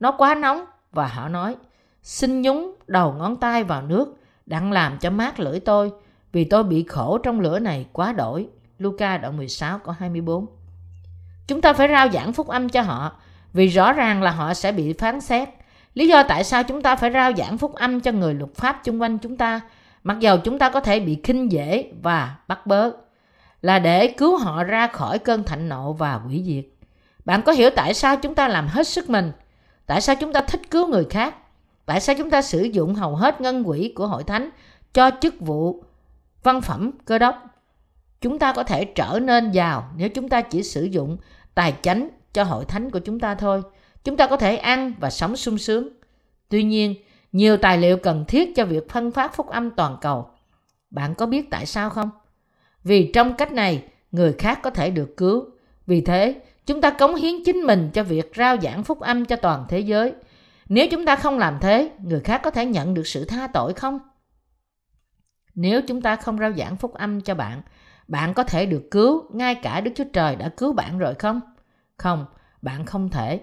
[0.00, 1.56] Nó quá nóng và họ nói,
[2.02, 5.92] xin nhúng đầu ngón tay vào nước, đặng làm cho mát lưỡi tôi,
[6.32, 8.48] vì tôi bị khổ trong lửa này quá đổi.
[8.78, 10.46] Luca đoạn 16 có 24
[11.46, 13.12] Chúng ta phải rao giảng phúc âm cho họ,
[13.52, 15.48] vì rõ ràng là họ sẽ bị phán xét.
[15.94, 18.80] Lý do tại sao chúng ta phải rao giảng phúc âm cho người luật pháp
[18.84, 19.60] chung quanh chúng ta,
[20.04, 22.90] mặc dầu chúng ta có thể bị khinh dễ và bắt bớ,
[23.64, 26.64] là để cứu họ ra khỏi cơn thạnh nộ và quỷ diệt.
[27.24, 29.32] Bạn có hiểu tại sao chúng ta làm hết sức mình?
[29.86, 31.34] Tại sao chúng ta thích cứu người khác?
[31.86, 34.50] Tại sao chúng ta sử dụng hầu hết ngân quỹ của hội thánh
[34.94, 35.84] cho chức vụ
[36.42, 37.42] văn phẩm cơ đốc?
[38.20, 41.16] Chúng ta có thể trở nên giàu nếu chúng ta chỉ sử dụng
[41.54, 43.62] tài chánh cho hội thánh của chúng ta thôi.
[44.04, 45.88] Chúng ta có thể ăn và sống sung sướng.
[46.48, 46.94] Tuy nhiên,
[47.32, 50.30] nhiều tài liệu cần thiết cho việc phân phát phúc âm toàn cầu.
[50.90, 52.10] Bạn có biết tại sao không?
[52.84, 55.44] Vì trong cách này, người khác có thể được cứu.
[55.86, 59.36] Vì thế, chúng ta cống hiến chính mình cho việc rao giảng phúc âm cho
[59.36, 60.12] toàn thế giới.
[60.68, 63.74] Nếu chúng ta không làm thế, người khác có thể nhận được sự tha tội
[63.74, 63.98] không?
[65.54, 67.62] Nếu chúng ta không rao giảng phúc âm cho bạn,
[68.08, 71.40] bạn có thể được cứu ngay cả Đức Chúa Trời đã cứu bạn rồi không?
[71.96, 72.26] Không,
[72.62, 73.40] bạn không thể.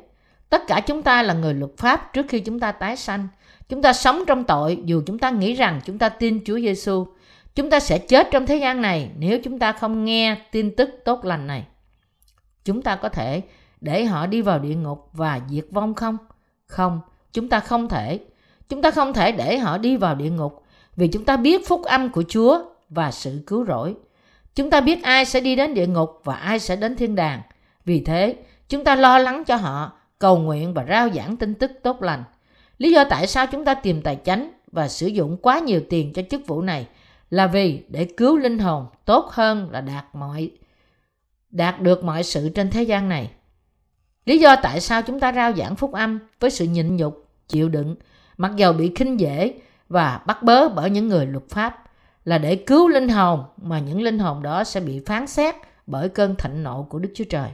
[0.49, 3.27] Tất cả chúng ta là người luật pháp trước khi chúng ta tái sanh.
[3.69, 7.06] Chúng ta sống trong tội dù chúng ta nghĩ rằng chúng ta tin Chúa Giêsu.
[7.55, 10.89] Chúng ta sẽ chết trong thế gian này nếu chúng ta không nghe tin tức
[11.05, 11.65] tốt lành này.
[12.65, 13.41] Chúng ta có thể
[13.81, 16.17] để họ đi vào địa ngục và diệt vong không?
[16.65, 16.99] Không,
[17.33, 18.19] chúng ta không thể.
[18.69, 20.63] Chúng ta không thể để họ đi vào địa ngục
[20.95, 23.95] vì chúng ta biết phúc âm của Chúa và sự cứu rỗi.
[24.55, 27.41] Chúng ta biết ai sẽ đi đến địa ngục và ai sẽ đến thiên đàng.
[27.85, 28.35] Vì thế,
[28.69, 32.23] chúng ta lo lắng cho họ, cầu nguyện và rao giảng tin tức tốt lành.
[32.77, 36.13] Lý do tại sao chúng ta tìm tài chánh và sử dụng quá nhiều tiền
[36.13, 36.87] cho chức vụ này
[37.32, 40.52] là vì để cứu linh hồn tốt hơn là đạt mọi
[41.50, 43.32] đạt được mọi sự trên thế gian này.
[44.26, 47.70] Lý do tại sao chúng ta rao giảng phúc âm với sự nhịn nhục, chịu
[47.70, 47.96] đựng,
[48.38, 49.54] mặc dầu bị khinh dễ
[49.89, 51.84] và bắt bớ bởi những người luật pháp
[52.26, 55.56] là để cứu linh hồn mà những linh hồn đó sẽ bị phán xét
[55.88, 57.50] bởi cơn thịnh nộ của Đức Chúa Trời.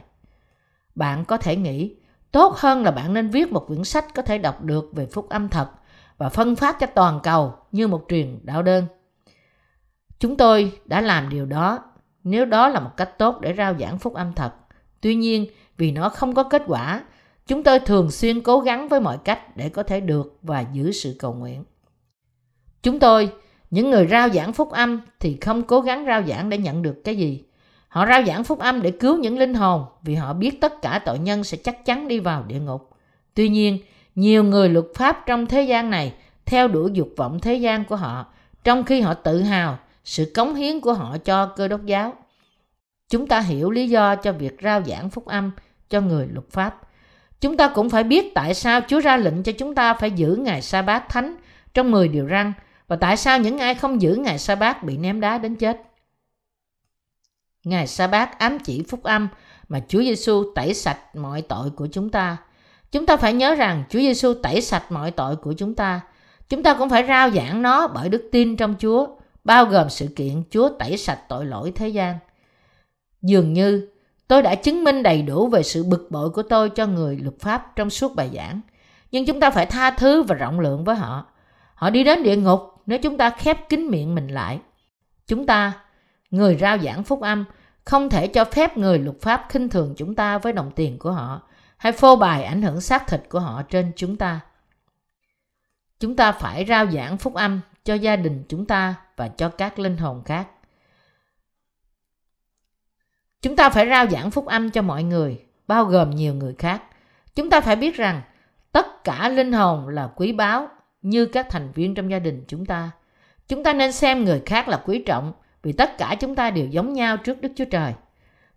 [0.94, 1.96] Bạn có thể nghĩ
[2.32, 5.28] tốt hơn là bạn nên viết một quyển sách có thể đọc được về phúc
[5.28, 5.68] âm thật
[6.18, 8.86] và phân phát cho toàn cầu như một truyền đạo đơn.
[10.20, 11.78] Chúng tôi đã làm điều đó
[12.24, 14.52] nếu đó là một cách tốt để rao giảng phúc âm thật.
[15.00, 17.02] Tuy nhiên, vì nó không có kết quả,
[17.46, 20.92] chúng tôi thường xuyên cố gắng với mọi cách để có thể được và giữ
[20.92, 21.64] sự cầu nguyện.
[22.82, 23.32] Chúng tôi
[23.70, 27.04] những người rao giảng phúc âm thì không cố gắng rao giảng để nhận được
[27.04, 27.44] cái gì.
[27.88, 31.00] Họ rao giảng phúc âm để cứu những linh hồn vì họ biết tất cả
[31.04, 32.90] tội nhân sẽ chắc chắn đi vào địa ngục.
[33.34, 33.78] Tuy nhiên,
[34.14, 36.14] nhiều người luật pháp trong thế gian này
[36.46, 38.26] theo đuổi dục vọng thế gian của họ,
[38.64, 39.78] trong khi họ tự hào
[40.08, 42.16] sự cống hiến của họ cho cơ đốc giáo.
[43.08, 45.50] Chúng ta hiểu lý do cho việc rao giảng phúc âm
[45.88, 46.80] cho người luật pháp.
[47.40, 50.36] Chúng ta cũng phải biết tại sao Chúa ra lệnh cho chúng ta phải giữ
[50.36, 51.36] ngày sa bát thánh
[51.74, 52.52] trong 10 điều răn
[52.86, 55.82] và tại sao những ai không giữ ngày sa bát bị ném đá đến chết?
[57.64, 59.28] Ngày sa bát ám chỉ phúc âm
[59.68, 62.36] mà Chúa Giêsu tẩy sạch mọi tội của chúng ta.
[62.92, 66.00] Chúng ta phải nhớ rằng Chúa Giêsu tẩy sạch mọi tội của chúng ta.
[66.48, 69.06] Chúng ta cũng phải rao giảng nó bởi đức tin trong Chúa,
[69.48, 72.18] bao gồm sự kiện Chúa tẩy sạch tội lỗi thế gian.
[73.22, 73.88] Dường như
[74.26, 77.34] tôi đã chứng minh đầy đủ về sự bực bội của tôi cho người luật
[77.40, 78.60] pháp trong suốt bài giảng.
[79.10, 81.26] Nhưng chúng ta phải tha thứ và rộng lượng với họ.
[81.74, 84.60] Họ đi đến địa ngục nếu chúng ta khép kín miệng mình lại.
[85.26, 85.72] Chúng ta,
[86.30, 87.44] người rao giảng phúc âm,
[87.84, 91.12] không thể cho phép người luật pháp khinh thường chúng ta với đồng tiền của
[91.12, 91.42] họ
[91.76, 94.40] hay phô bày ảnh hưởng xác thịt của họ trên chúng ta.
[96.00, 99.78] Chúng ta phải rao giảng phúc âm cho gia đình chúng ta và cho các
[99.78, 100.48] linh hồn khác.
[103.42, 106.82] Chúng ta phải rao giảng phúc âm cho mọi người, bao gồm nhiều người khác.
[107.34, 108.22] Chúng ta phải biết rằng
[108.72, 110.68] tất cả linh hồn là quý báu
[111.02, 112.90] như các thành viên trong gia đình chúng ta.
[113.48, 116.66] Chúng ta nên xem người khác là quý trọng vì tất cả chúng ta đều
[116.66, 117.94] giống nhau trước Đức Chúa Trời.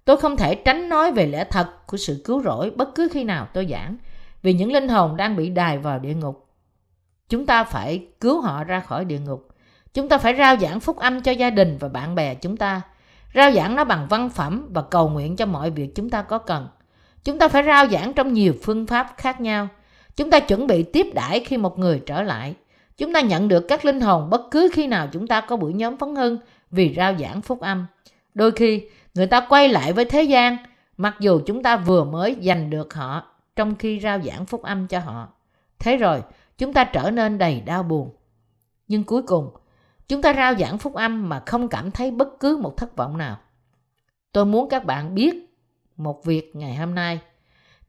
[0.06, 3.24] Tôi không thể tránh nói về lẽ thật của sự cứu rỗi bất cứ khi
[3.24, 3.98] nào tôi giảng
[4.42, 6.48] vì những linh hồn đang bị đài vào địa ngục.
[7.30, 9.51] Chúng ta phải cứu họ ra khỏi địa ngục.
[9.94, 12.82] Chúng ta phải rao giảng phúc âm cho gia đình và bạn bè chúng ta.
[13.36, 16.38] Rao giảng nó bằng văn phẩm và cầu nguyện cho mọi việc chúng ta có
[16.38, 16.68] cần.
[17.24, 19.68] Chúng ta phải rao giảng trong nhiều phương pháp khác nhau.
[20.16, 22.56] Chúng ta chuẩn bị tiếp đãi khi một người trở lại.
[22.98, 25.74] Chúng ta nhận được các linh hồn bất cứ khi nào chúng ta có buổi
[25.74, 26.38] nhóm phấn hưng
[26.72, 27.86] vì rao giảng phúc âm.
[28.34, 30.58] Đôi khi, người ta quay lại với thế gian,
[30.98, 33.24] mặc dù chúng ta vừa mới giành được họ
[33.56, 35.28] trong khi rao giảng phúc âm cho họ.
[35.80, 36.22] Thế rồi,
[36.58, 38.10] chúng ta trở nên đầy đau buồn.
[38.88, 39.50] Nhưng cuối cùng,
[40.12, 43.18] chúng ta rao giảng phúc âm mà không cảm thấy bất cứ một thất vọng
[43.18, 43.38] nào.
[44.32, 45.56] Tôi muốn các bạn biết
[45.98, 47.20] một việc ngày hôm nay.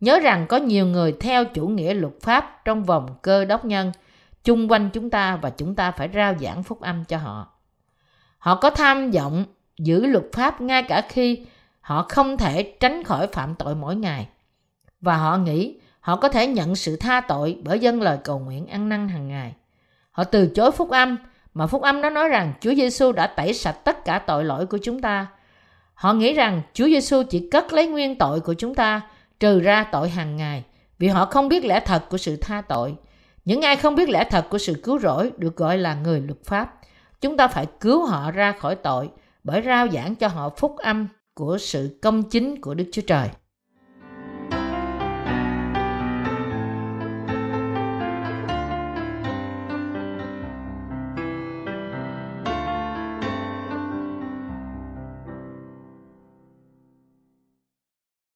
[0.00, 3.92] Nhớ rằng có nhiều người theo chủ nghĩa luật pháp trong vòng cơ đốc nhân,
[4.44, 7.48] chung quanh chúng ta và chúng ta phải rao giảng phúc âm cho họ.
[8.38, 9.44] Họ có tham vọng
[9.78, 11.46] giữ luật pháp ngay cả khi
[11.80, 14.28] họ không thể tránh khỏi phạm tội mỗi ngày.
[15.00, 18.66] Và họ nghĩ họ có thể nhận sự tha tội bởi dân lời cầu nguyện
[18.66, 19.54] ăn năn hàng ngày.
[20.10, 21.16] Họ từ chối phúc âm
[21.54, 24.66] mà phúc âm nó nói rằng Chúa Giêsu đã tẩy sạch tất cả tội lỗi
[24.66, 25.26] của chúng ta.
[25.94, 29.00] Họ nghĩ rằng Chúa Giêsu chỉ cất lấy nguyên tội của chúng ta,
[29.40, 30.64] trừ ra tội hàng ngày,
[30.98, 32.94] vì họ không biết lẽ thật của sự tha tội.
[33.44, 36.44] Những ai không biết lẽ thật của sự cứu rỗi được gọi là người luật
[36.44, 36.74] pháp.
[37.20, 39.10] Chúng ta phải cứu họ ra khỏi tội
[39.44, 43.28] bởi rao giảng cho họ phúc âm của sự công chính của Đức Chúa Trời.